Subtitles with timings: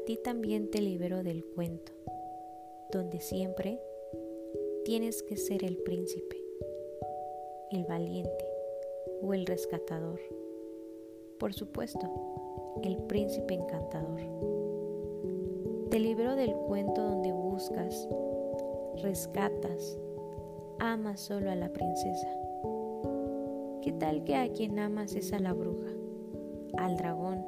[0.00, 1.92] ti también te libero del cuento,
[2.92, 3.80] donde siempre
[4.84, 6.36] tienes que ser el príncipe,
[7.70, 8.44] el valiente
[9.22, 10.20] o el rescatador.
[11.38, 12.00] Por supuesto,
[12.82, 14.20] el príncipe encantador.
[15.90, 18.08] Te libero del cuento donde buscas,
[19.02, 19.98] rescatas,
[20.78, 22.28] amas solo a la princesa.
[23.82, 25.90] ¿Qué tal que a quien amas es a la bruja,
[26.78, 27.44] al dragón,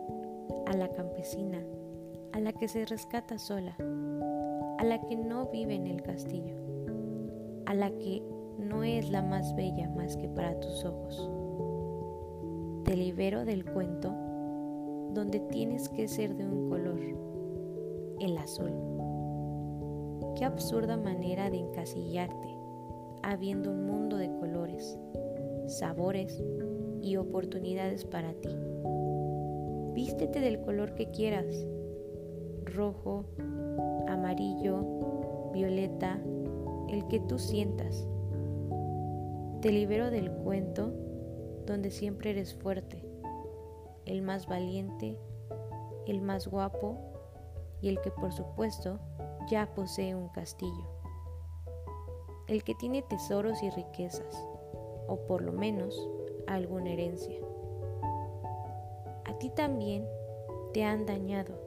[0.67, 1.62] a la campesina,
[2.33, 3.77] a la que se rescata sola,
[4.79, 6.57] a la que no vive en el castillo,
[7.67, 8.23] a la que
[8.59, 11.31] no es la más bella más que para tus ojos?
[12.85, 14.15] Te libero del cuento
[15.13, 17.01] donde tienes que ser de un color,
[18.21, 18.73] el azul.
[20.37, 22.57] Qué absurda manera de encasillarte,
[23.23, 24.99] habiendo un mundo de colores,
[25.67, 26.43] sabores
[27.03, 28.56] y oportunidades para ti.
[29.93, 31.67] Vístete del color que quieras,
[32.67, 33.25] rojo,
[34.09, 36.19] amarillo, violeta,
[36.89, 38.07] el que tú sientas.
[39.61, 40.93] Te libero del cuento
[41.67, 43.05] donde siempre eres fuerte,
[44.05, 45.17] el más valiente,
[46.07, 46.99] el más guapo
[47.81, 48.99] y el que por supuesto
[49.49, 50.91] ya posee un castillo.
[52.49, 54.37] El que tiene tesoros y riquezas,
[55.07, 56.09] o por lo menos
[56.47, 57.39] alguna herencia.
[59.25, 60.07] A ti también
[60.73, 61.62] te han dañado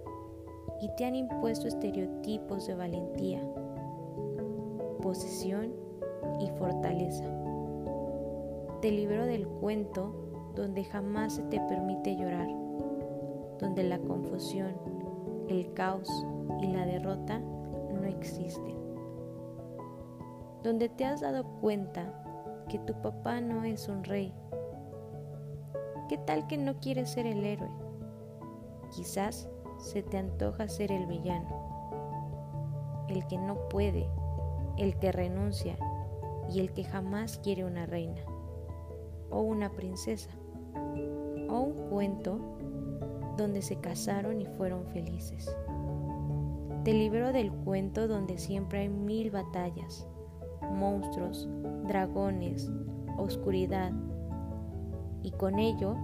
[0.81, 3.41] y te han impuesto estereotipos de valentía,
[5.01, 5.73] posesión
[6.39, 7.23] y fortaleza.
[8.81, 10.13] Te libero del cuento
[10.55, 12.47] donde jamás se te permite llorar,
[13.59, 14.73] donde la confusión,
[15.47, 16.09] el caos
[16.61, 18.75] y la derrota no existen,
[20.63, 22.21] donde te has dado cuenta
[22.69, 24.33] que tu papá no es un rey.
[26.09, 27.69] ¿Qué tal que no quieres ser el héroe?
[28.95, 31.47] Quizás se te antoja ser el villano,
[33.07, 34.07] el que no puede,
[34.77, 35.77] el que renuncia
[36.53, 38.21] y el que jamás quiere una reina
[39.29, 40.29] o una princesa
[41.49, 42.39] o un cuento
[43.37, 45.55] donde se casaron y fueron felices.
[46.83, 50.07] Te libero del cuento donde siempre hay mil batallas,
[50.71, 51.49] monstruos,
[51.87, 52.71] dragones,
[53.17, 53.91] oscuridad
[55.23, 55.95] y con ello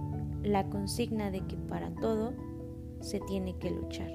[0.42, 2.32] la consigna de que para todo
[3.02, 4.10] se tiene que luchar,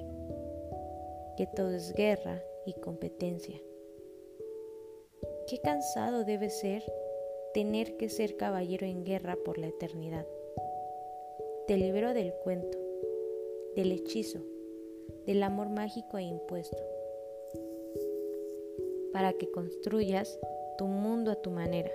[1.36, 3.62] que todo es guerra y competencia.
[5.48, 6.84] Qué cansado debe ser
[7.53, 10.25] tener que ser caballero en guerra por la eternidad.
[11.68, 12.78] Te libero del cuento,
[13.75, 14.40] del hechizo,
[15.25, 16.81] del amor mágico e impuesto,
[19.12, 20.40] para que construyas
[20.78, 21.92] tu mundo a tu manera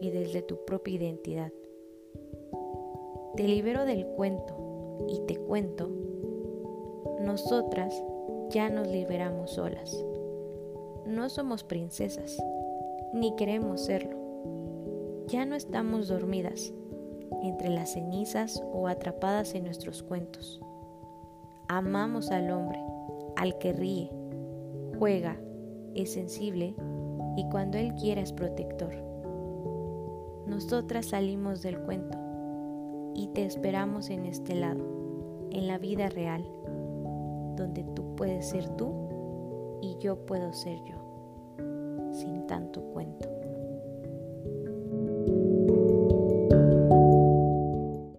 [0.00, 1.52] y desde tu propia identidad.
[3.36, 4.73] Te libero del cuento
[5.08, 5.90] y te cuento,
[7.20, 7.94] nosotras
[8.50, 10.04] ya nos liberamos solas.
[11.06, 12.42] No somos princesas,
[13.12, 14.16] ni queremos serlo.
[15.28, 16.72] Ya no estamos dormidas
[17.42, 20.60] entre las cenizas o atrapadas en nuestros cuentos.
[21.68, 22.80] Amamos al hombre,
[23.36, 24.10] al que ríe,
[24.98, 25.40] juega,
[25.94, 26.74] es sensible
[27.36, 28.94] y cuando Él quiera es protector.
[30.46, 32.23] Nosotras salimos del cuento
[33.14, 34.84] y te esperamos en este lado,
[35.50, 36.44] en la vida real,
[37.56, 41.03] donde tú puedes ser tú y yo puedo ser yo.